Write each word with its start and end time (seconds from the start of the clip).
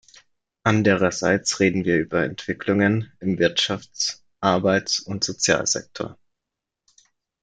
Andererseits 0.63 1.59
reden 1.59 1.85
wir 1.85 1.99
über 1.99 2.23
Entwicklungen 2.23 3.11
im 3.19 3.37
Wirtschafts-, 3.37 4.23
Arbeits- 4.39 4.99
und 4.99 5.23
Sozialsektor. 5.23 6.17